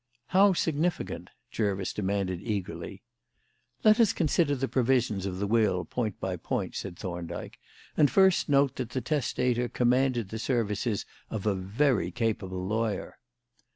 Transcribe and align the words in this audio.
"How 0.29 0.53
significant?" 0.53 1.29
Jervis 1.51 1.93
demanded 1.93 2.41
eagerly. 2.41 3.03
"Let 3.83 3.99
us 3.99 4.13
consider 4.13 4.55
the 4.55 4.67
provisions 4.67 5.27
of 5.27 5.37
the 5.37 5.45
will 5.45 5.85
point 5.85 6.19
by 6.19 6.37
point," 6.37 6.75
said 6.75 6.97
Thorndyke; 6.97 7.59
"and 7.95 8.09
first 8.09 8.49
note 8.49 8.77
that 8.77 8.89
the 8.89 9.01
testator 9.01 9.69
commanded 9.69 10.29
the 10.29 10.39
services 10.39 11.05
of 11.29 11.45
a 11.45 11.53
very 11.53 12.09
capable 12.09 12.65
lawyer." 12.65 13.19